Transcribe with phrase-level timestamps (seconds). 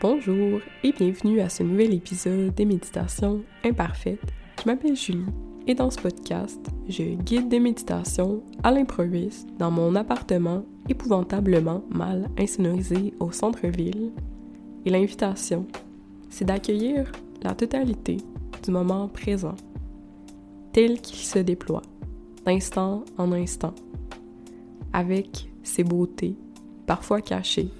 [0.00, 4.32] Bonjour et bienvenue à ce nouvel épisode des méditations imparfaites.
[4.62, 5.26] Je m'appelle Julie
[5.66, 12.30] et dans ce podcast, je guide des méditations à l'improviste dans mon appartement épouvantablement mal
[12.38, 14.12] insonorisé au centre-ville.
[14.84, 15.66] Et l'invitation,
[16.30, 17.10] c'est d'accueillir
[17.42, 18.18] la totalité
[18.62, 19.56] du moment présent,
[20.72, 21.82] tel qu'il se déploie,
[22.46, 23.74] d'instant en instant,
[24.92, 26.36] avec ses beautés,
[26.86, 27.72] parfois cachées,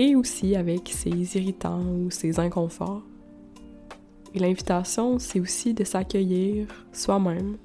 [0.00, 3.02] et aussi avec ses irritants ou ses inconforts.
[4.32, 7.58] Et l'invitation, c'est aussi de s'accueillir soi-même,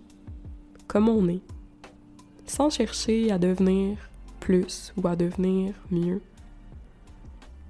[0.85, 1.39] comme on est,
[2.45, 3.97] sans chercher à devenir
[4.41, 6.21] plus ou à devenir mieux,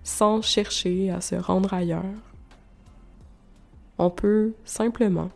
[0.03, 2.23] sans chercher à se rendre ailleurs.
[3.99, 5.29] On peut simplement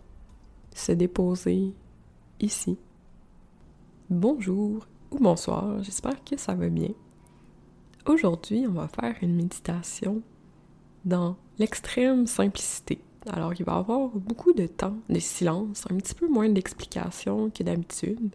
[0.73, 1.75] se déposer
[2.39, 2.79] ici.
[4.09, 6.89] Bonjour ou bonsoir, j'espère que ça va bien.
[8.09, 10.23] Aujourd'hui, on va faire une méditation
[11.05, 13.03] dans l'extrême simplicité.
[13.29, 17.51] Alors, il va y avoir beaucoup de temps de silence, un petit peu moins d'explications
[17.51, 18.31] que d'habitude.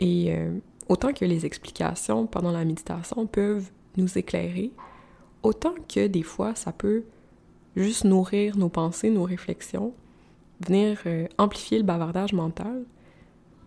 [0.00, 4.72] Et euh, autant que les explications pendant la méditation peuvent nous éclairer,
[5.44, 7.04] autant que des fois ça peut
[7.76, 9.94] juste nourrir nos pensées, nos réflexions,
[10.66, 12.82] venir euh, amplifier le bavardage mental.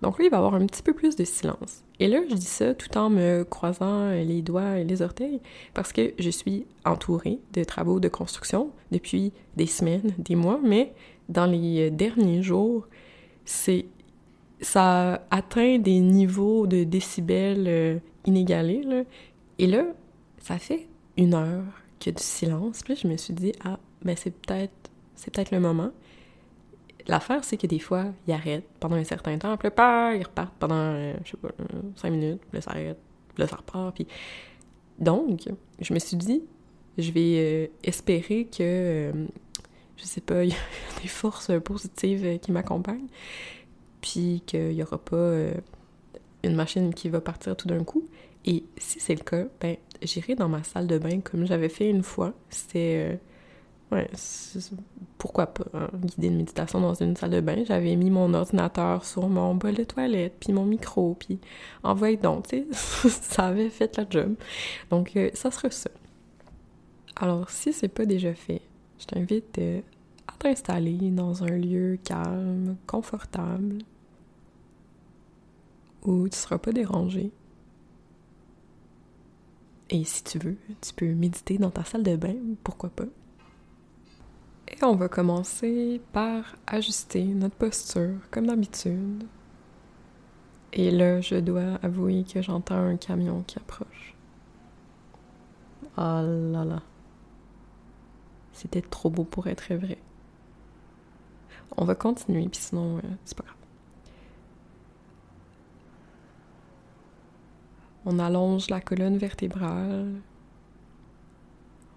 [0.02, 1.83] Donc là, il va y avoir un petit peu plus de silence.
[1.99, 5.39] Et là, je dis ça tout en me croisant les doigts et les orteils
[5.73, 10.93] parce que je suis entourée de travaux de construction depuis des semaines, des mois, mais
[11.30, 12.88] dans les derniers jours,
[13.45, 13.85] c'est
[14.59, 18.83] ça atteint des niveaux de décibels euh, inégalés.
[19.59, 19.86] Et là,
[20.39, 21.63] ça fait une heure
[21.99, 22.81] qu'il y a du silence.
[22.83, 24.73] Puis je me suis dit, ah, ben c'est peut-être
[25.15, 25.91] c'est peut-être le moment.
[27.12, 30.56] L'affaire, c'est que des fois, ils arrêtent pendant un certain temps, puis là, ils repartent
[30.58, 31.50] pendant, euh, je sais pas,
[31.98, 32.98] cinq minutes, puis là, ça arrête,
[33.34, 34.08] puis là, ça repart, puis...
[34.98, 35.50] Donc,
[35.82, 36.42] je me suis dit,
[36.98, 39.12] je vais euh, espérer que, euh,
[39.98, 43.09] je sais pas, il y a des forces positives qui m'accompagnent,
[44.00, 45.36] puis qu'il y aura pas
[46.44, 48.08] une machine qui va partir tout d'un coup.
[48.45, 51.89] Et si c'est le cas, ben, j'irai dans ma salle de bain comme j'avais fait
[51.89, 52.33] une fois.
[52.50, 53.20] C'était
[53.91, 54.09] Ouais,
[55.17, 57.63] pourquoi pas hein, guider une méditation dans une salle de bain.
[57.65, 61.39] J'avais mis mon ordinateur sur mon bol de toilette, puis mon micro, puis
[61.83, 64.35] envoyé donc, tu sais, ça avait fait la job.
[64.89, 65.89] Donc, euh, ça sera ça.
[67.17, 68.61] Alors, si c'est pas déjà fait,
[68.97, 69.81] je t'invite euh,
[70.27, 73.79] à t'installer dans un lieu calme, confortable,
[76.03, 77.31] où tu seras pas dérangé.
[79.89, 83.05] Et si tu veux, tu peux méditer dans ta salle de bain, pourquoi pas.
[84.71, 89.26] Et on va commencer par ajuster notre posture comme d'habitude.
[90.73, 94.15] Et là, je dois avouer que j'entends un camion qui approche.
[95.98, 96.82] Ah là là.
[98.54, 99.98] C'était trop beau pour être vrai.
[101.77, 103.55] On va continuer, puis sinon, euh, c'est pas grave.
[108.05, 110.21] On allonge la colonne vertébrale.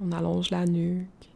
[0.01, 1.34] On allonge la nuque.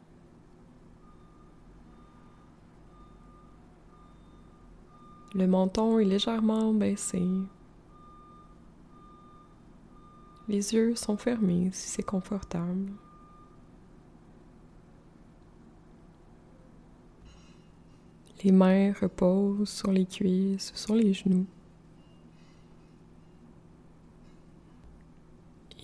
[5.35, 7.23] Le menton est légèrement baissé.
[10.49, 12.91] Les yeux sont fermés si c'est confortable.
[18.43, 21.47] Les mains reposent sur les cuisses, sur les genoux.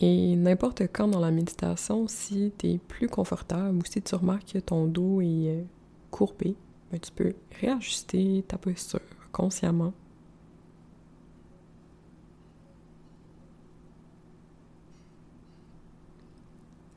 [0.01, 4.53] Et n'importe quand dans la méditation, si tu es plus confortable ou si tu remarques
[4.55, 5.63] que ton dos est euh,
[6.11, 6.57] courbé,
[6.91, 9.01] ben, tu peux réajuster ta posture
[9.35, 9.93] consciemment.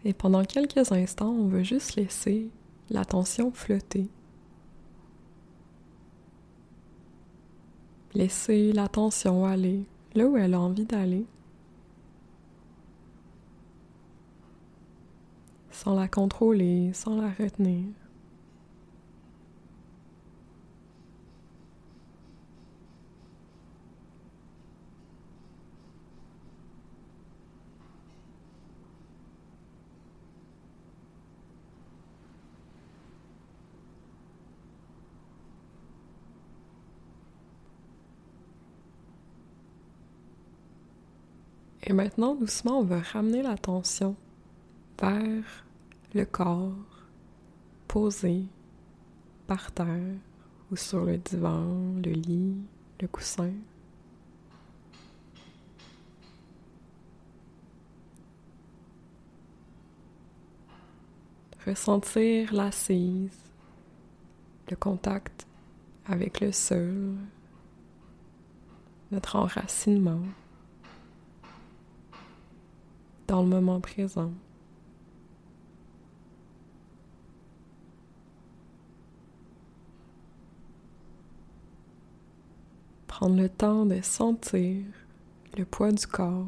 [0.06, 2.50] Et pendant quelques instants, on veut juste laisser
[2.90, 4.08] l'attention flotter.
[8.14, 11.26] Laisser l'attention aller là où elle a envie d'aller.
[15.72, 17.84] Sans la contrôler, sans la retenir.
[41.90, 44.18] Et maintenant, doucement, on va ramener l'attention
[45.00, 45.64] vers
[46.14, 46.74] le corps
[47.88, 48.44] posé
[49.48, 50.18] par terre
[50.70, 52.58] ou sur le divan, le lit,
[53.02, 53.52] le coussin.
[61.66, 63.38] ressentir l'assise,
[64.70, 65.46] le contact
[66.06, 67.16] avec le sol,
[69.12, 70.22] notre enracinement
[73.28, 74.32] dans le moment présent.
[83.08, 84.84] Prendre le temps de sentir
[85.58, 86.46] le poids du corps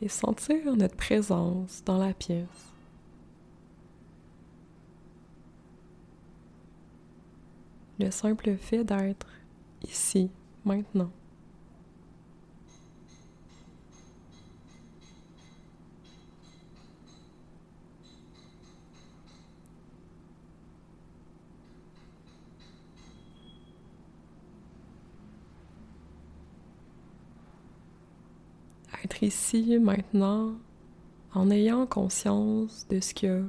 [0.00, 2.75] et sentir notre présence dans la pièce.
[7.98, 9.26] Le simple fait d'être
[9.82, 10.30] ici,
[10.64, 11.10] maintenant.
[29.06, 30.54] être ici maintenant
[31.32, 33.40] en ayant conscience de ce qu'il y a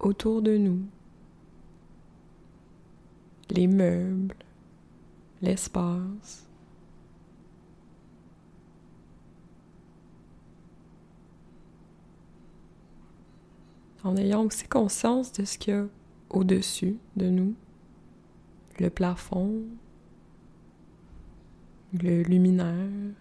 [0.00, 0.80] autour de nous,
[3.50, 4.34] les meubles,
[5.40, 6.46] l'espace.
[14.04, 15.86] En ayant aussi conscience de ce qu'il y a
[16.30, 17.54] au-dessus de nous,
[18.80, 19.62] le plafond,
[21.92, 23.14] le luminaire,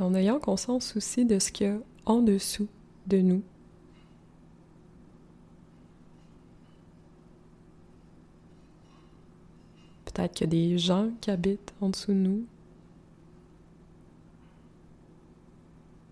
[0.00, 2.68] en ayant conscience aussi de ce qu'il y a en dessous
[3.06, 3.42] de nous.
[10.06, 12.46] Peut-être qu'il y a des gens qui habitent en dessous de nous.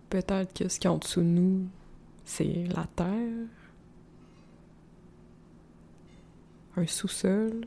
[0.09, 1.67] Peut-être que ce qui est en dessous de nous,
[2.25, 3.47] c'est la terre,
[6.75, 7.65] un sous-sol.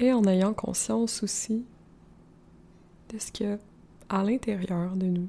[0.00, 1.66] Et en ayant conscience aussi
[3.12, 3.58] de ce qu'il y a
[4.08, 5.28] à l'intérieur de nous.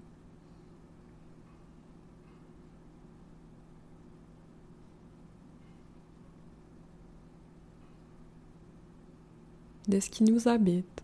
[9.88, 11.04] de ce qui nous habite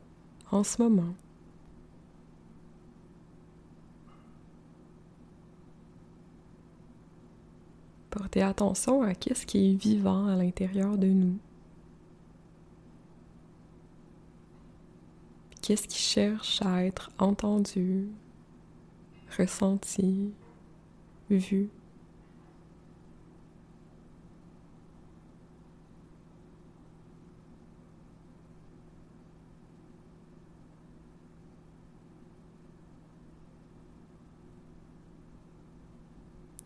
[0.52, 1.16] en ce moment.
[8.12, 11.40] Portez attention à ce qui est vivant à l'intérieur de nous.
[15.66, 18.08] Qu'est-ce qui cherche à être entendu,
[19.36, 20.32] ressenti,
[21.28, 21.70] vu.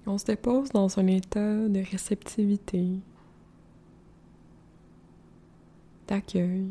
[0.06, 3.00] On se dépose dans un état de réceptivité,
[6.06, 6.68] d'accueil.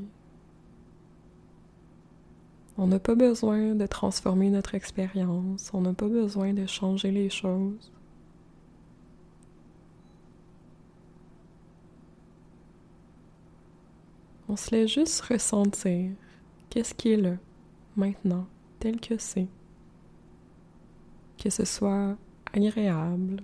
[2.81, 7.29] On n'a pas besoin de transformer notre expérience, on n'a pas besoin de changer les
[7.29, 7.91] choses.
[14.49, 16.13] On se laisse juste ressentir
[16.71, 17.35] qu'est-ce qui est là,
[17.97, 18.47] maintenant,
[18.79, 19.49] tel que c'est.
[21.37, 22.17] Que ce soit
[22.53, 23.43] agréable,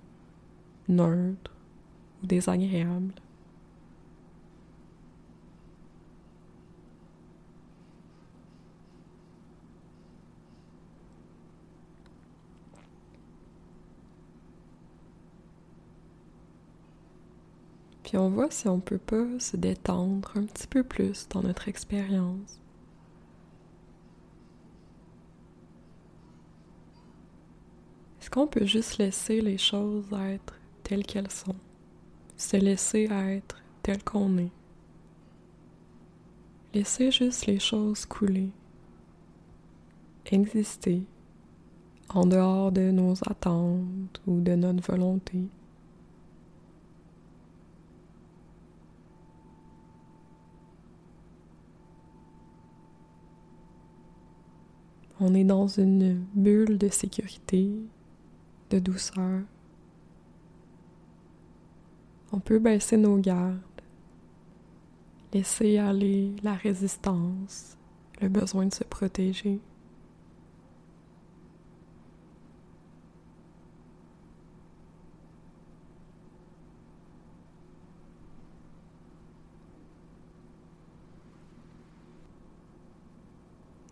[0.87, 1.51] neutre
[2.23, 3.11] ou désagréable.
[18.05, 21.67] Puis on voit si on peut pas se détendre un petit peu plus dans notre
[21.67, 22.61] expérience.
[28.21, 31.55] Est-ce qu'on peut juste laisser les choses être telles qu'elles sont?
[32.37, 34.51] Se laisser être tel qu'on est?
[36.75, 38.51] Laisser juste les choses couler,
[40.27, 41.01] exister
[42.09, 45.47] en dehors de nos attentes ou de notre volonté.
[55.19, 57.69] On est dans une bulle de sécurité
[58.69, 59.41] de douceur.
[62.33, 63.59] On peut baisser nos gardes,
[65.33, 67.77] laisser aller la résistance,
[68.21, 69.61] le besoin de se protéger.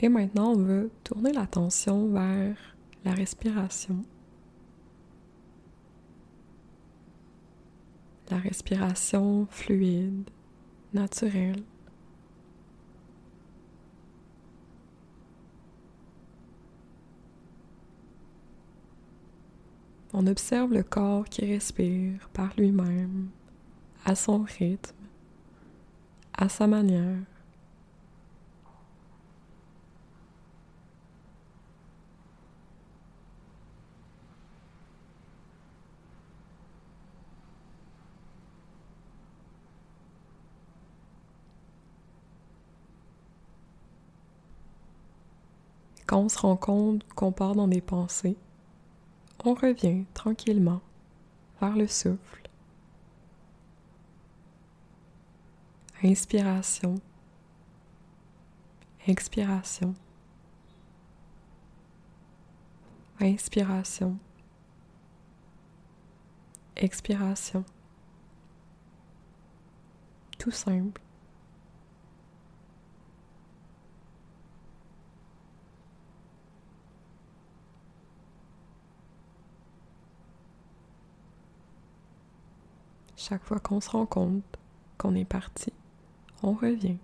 [0.03, 2.57] Et maintenant, on veut tourner l'attention vers
[3.05, 4.03] la respiration.
[8.29, 10.29] La respiration fluide,
[10.93, 11.63] naturelle.
[20.11, 23.29] On observe le corps qui respire par lui-même,
[24.03, 24.97] à son rythme,
[26.33, 27.32] à sa manière.
[46.05, 48.37] Quand on se rend compte qu'on part dans des pensées,
[49.45, 50.81] on revient tranquillement
[51.61, 52.49] vers le souffle.
[56.03, 56.95] Inspiration.
[59.07, 59.95] Expiration.
[63.21, 64.17] Inspiration.
[66.75, 67.63] Expiration.
[70.37, 71.02] Tout simple.
[83.15, 84.43] Chaque fois qu'on se rend compte
[84.97, 85.71] qu'on est parti,
[86.41, 86.97] on revient.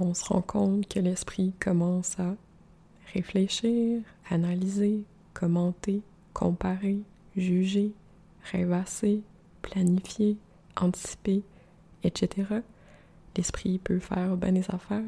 [0.00, 2.34] On se rend compte que l'esprit commence à
[3.12, 5.04] réfléchir, analyser,
[5.34, 6.02] commenter,
[6.34, 7.00] comparer,
[7.36, 7.92] juger,
[8.50, 9.22] rêvasser,
[9.62, 10.36] planifier,
[10.76, 11.42] anticiper,
[12.02, 12.60] etc.
[13.36, 15.02] L'esprit peut faire bien des affaires.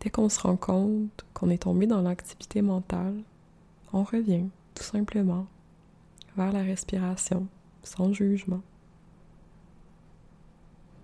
[0.00, 3.22] Dès qu'on se rend compte qu'on est tombé dans l'activité mentale,
[3.92, 5.46] on revient tout simplement
[6.36, 7.46] vers la respiration,
[7.82, 8.62] sans jugement.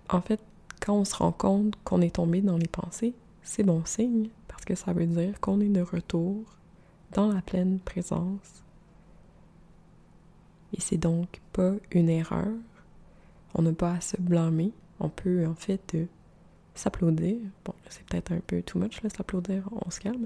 [0.09, 0.39] En fait,
[0.87, 3.13] quand on se rend compte qu'on est tombé dans les pensées,
[3.43, 6.45] c'est bon signe parce que ça veut dire qu'on est de retour
[7.11, 8.63] dans la pleine présence.
[10.73, 12.53] Et c'est donc pas une erreur.
[13.53, 14.71] On n'a pas à se blâmer.
[15.01, 16.05] On peut en fait euh,
[16.73, 17.35] s'applaudir.
[17.65, 20.25] Bon, c'est peut-être un peu too much, là, s'applaudir, on se calme.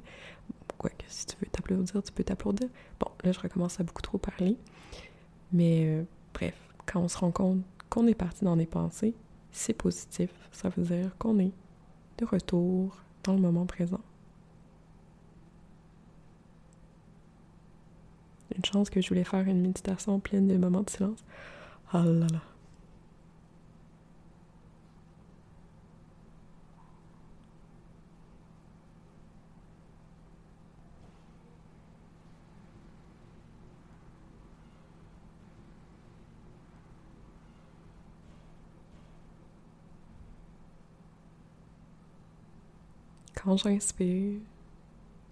[0.78, 2.70] Quoique, si tu veux t'applaudir, tu peux t'applaudir.
[3.00, 4.58] Bon, là, je recommence à beaucoup trop parler.
[5.54, 6.04] Mais euh,
[6.36, 9.16] bref, quand on se rend compte qu'on est parti dans des pensées,
[9.52, 10.30] c'est positif.
[10.52, 11.54] Ça veut dire qu'on est
[12.18, 14.02] de retour dans le moment présent.
[18.56, 21.24] Une chance que je voulais faire une méditation pleine de moments de silence.
[21.92, 22.42] Ah là là.
[43.44, 44.40] Quand j'inspire,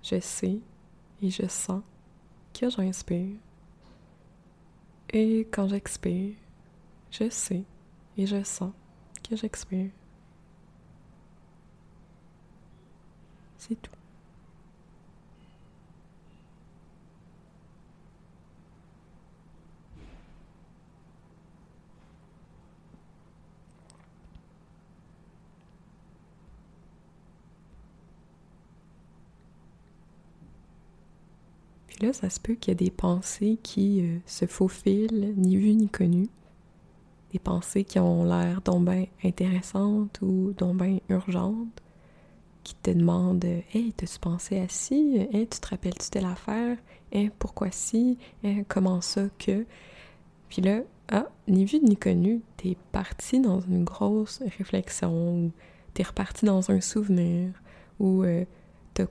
[0.01, 0.57] je sais
[1.21, 1.83] et je sens
[2.53, 3.35] que j'inspire.
[5.11, 6.33] Et quand j'expire,
[7.11, 7.63] je sais
[8.17, 8.71] et je sens
[9.27, 9.91] que j'expire.
[13.57, 13.98] C'est tout.
[32.01, 35.75] Là, ça se peut qu'il y ait des pensées qui euh, se faufilent, ni vues
[35.75, 36.29] ni connues.
[37.31, 41.81] Des pensées qui ont l'air donc bien intéressantes ou donc bien urgentes,
[42.63, 45.27] qui te demandent Hey, t'as-tu pensé à ci?
[45.31, 46.77] Hey, tu te rappelles-tu telle affaire?
[47.11, 49.65] Hey, pourquoi si Hey, comment ça que
[50.49, 55.51] Puis là, ah, ni vu ni connu, t'es parti dans une grosse réflexion,
[55.93, 57.51] t'es reparti dans un souvenir,
[57.99, 58.45] ou euh,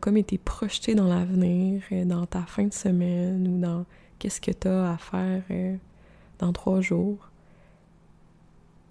[0.01, 3.87] comme été projeté dans l'avenir, euh, dans ta fin de semaine ou dans
[4.19, 5.77] qu'est-ce que tu as à faire euh,
[6.39, 7.31] dans trois jours.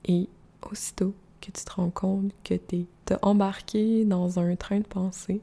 [0.06, 0.28] Et
[0.70, 5.42] aussitôt que tu te rends compte que te embarquer dans un train de pensée,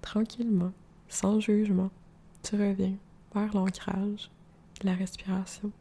[0.00, 0.72] tranquillement,
[1.08, 1.90] sans jugement.
[2.42, 2.96] Tu reviens
[3.34, 4.30] vers l'ancrage
[4.82, 5.72] la respiration.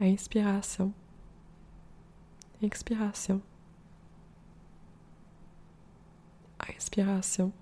[0.00, 0.92] Inspiration.
[2.62, 3.42] Expiration.
[6.68, 7.52] Inspiration.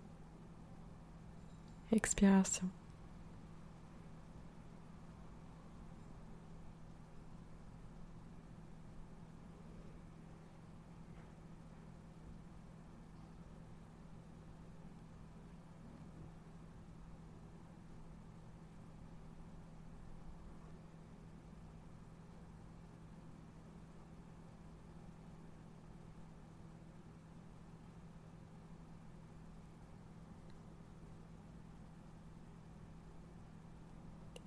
[1.92, 2.70] Expiration.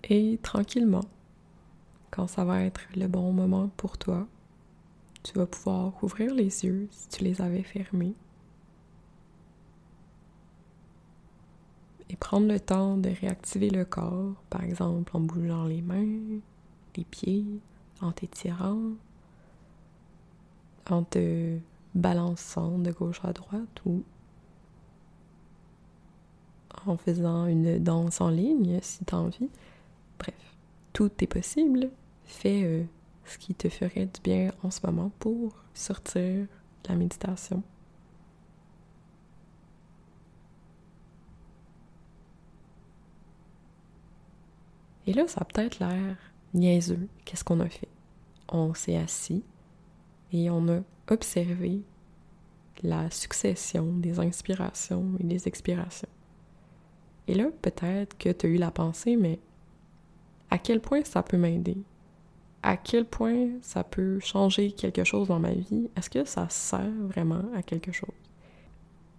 [0.06, 1.06] Et tranquillement,
[2.12, 4.28] quand ça va être le bon moment pour toi,
[5.24, 8.16] tu vas pouvoir ouvrir les yeux si tu les avais fermés
[12.10, 16.40] et prendre le temps de réactiver le corps, par exemple en bougeant les mains,
[16.96, 17.46] les pieds,
[18.02, 18.80] en t'étirant,
[20.90, 21.58] en te
[21.94, 24.04] balançant de gauche à droite ou
[26.86, 29.50] en faisant une danse en ligne si tu as envie.
[30.20, 30.58] Bref,
[30.94, 31.90] tout est possible.
[32.26, 32.84] Fais euh,
[33.26, 36.22] ce qui te ferait du bien en ce moment pour sortir
[36.84, 37.64] de la méditation.
[45.08, 46.18] Et là, ça a peut-être l'air
[46.54, 47.08] niaiseux.
[47.26, 47.88] Qu'est-ce qu'on a fait?
[48.48, 49.44] On s'est assis
[50.32, 51.82] et on a observé
[52.84, 56.10] la succession des inspirations et des expirations.
[57.28, 59.40] Et là, peut-être que tu as eu la pensée, mais
[60.50, 61.78] à quel point ça peut m'aider,
[62.64, 66.92] à quel point ça peut changer quelque chose dans ma vie, est-ce que ça sert
[67.08, 68.10] vraiment à quelque chose?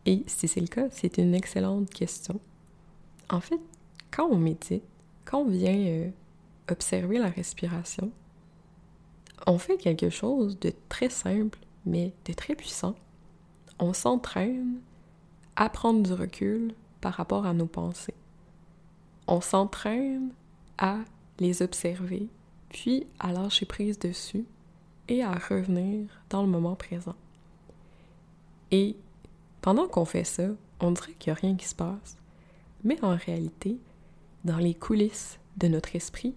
[0.07, 2.41] Et si c'est le cas, c'est une excellente question.
[3.29, 3.61] En fait,
[4.11, 4.83] quand on médite,
[5.25, 6.11] quand on vient euh,
[6.71, 8.11] observer la respiration,
[9.47, 12.95] on fait quelque chose de très simple, mais de très puissant.
[13.79, 14.81] On s'entraîne
[15.57, 18.15] à prendre du recul par rapport à nos pensées.
[19.27, 20.31] On s'entraîne
[20.79, 20.99] à
[21.41, 22.29] les observer,
[22.69, 24.45] puis à lâcher prise dessus
[25.09, 27.17] et à revenir dans le moment présent.
[28.71, 28.97] Et
[29.61, 30.45] pendant qu'on fait ça,
[30.79, 32.17] on dirait qu'il n'y a rien qui se passe.
[32.85, 33.79] Mais en réalité,
[34.45, 36.35] dans les coulisses de notre esprit,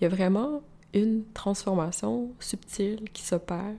[0.00, 0.62] il y a vraiment
[0.94, 3.76] une transformation subtile qui s'opère.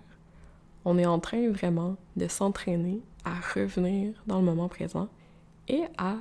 [0.86, 5.10] On est en train vraiment de s'entraîner à revenir dans le moment présent
[5.68, 6.18] et à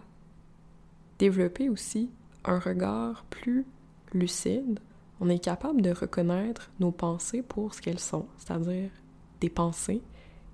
[1.18, 2.10] développer aussi
[2.44, 3.66] un regard plus
[4.14, 4.80] lucide,
[5.20, 8.90] on est capable de reconnaître nos pensées pour ce qu'elles sont, c'est-à-dire
[9.40, 10.02] des pensées,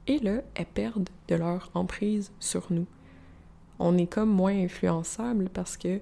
[0.06, 2.86] et là, elles perdent de leur emprise sur nous.
[3.78, 6.00] On est comme moins influençable parce que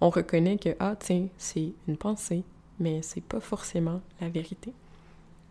[0.00, 2.44] on reconnaît que ah tiens, c'est une pensée,
[2.78, 4.72] mais c'est pas forcément la vérité.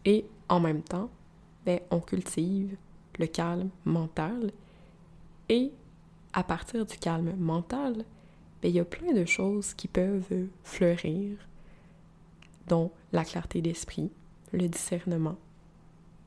[0.05, 1.09] Et en même temps,
[1.65, 2.77] ben, on cultive
[3.19, 4.51] le calme mental
[5.49, 5.71] et
[6.33, 8.05] à partir du calme mental,
[8.63, 11.37] il y a plein de choses qui peuvent fleurir,
[12.67, 14.11] dont la clarté d'esprit,
[14.51, 15.37] le discernement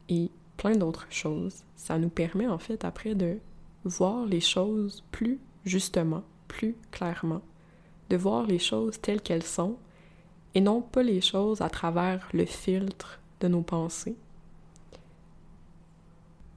[0.08, 1.64] et plein d'autres choses.
[1.76, 3.38] Ça nous permet en fait après de
[3.84, 7.42] voir les choses plus justement, plus clairement,
[8.08, 9.76] de voir les choses telles qu'elles sont
[10.54, 14.16] et non pas les choses à travers le filtre de nos pensées.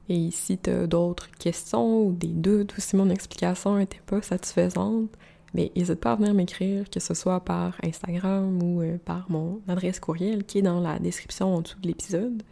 [0.09, 4.21] Et si tu as d'autres questions ou des doutes ou si mon explication n'était pas
[4.21, 5.09] satisfaisante,
[5.53, 9.61] mais n'hésite pas à venir m'écrire, que ce soit par Instagram ou euh, par mon
[9.67, 12.43] adresse courriel qui est dans la description en dessous de l'épisode.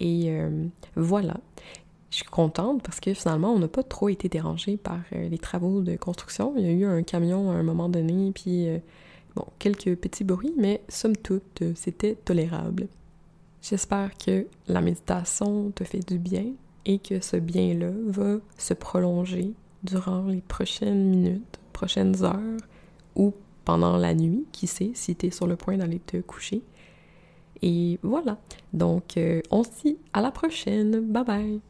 [0.00, 1.36] Et euh, voilà.
[2.10, 5.38] Je suis contente parce que finalement, on n'a pas trop été dérangé par euh, les
[5.38, 6.54] travaux de construction.
[6.56, 8.66] Il y a eu un camion à un moment donné, puis
[9.36, 12.88] bon, quelques petits bruits, mais somme toute, c'était tolérable.
[13.62, 16.46] J'espère que la méditation te fait du bien
[16.86, 19.52] et que ce bien-là va se prolonger
[19.84, 22.60] durant les prochaines minutes prochaines heures
[23.16, 23.32] ou
[23.64, 26.62] pendant la nuit, qui sait, si tu es sur le point d'aller te coucher.
[27.62, 28.38] Et voilà.
[28.72, 31.00] Donc, euh, on se dit à la prochaine.
[31.00, 31.60] Bye bye.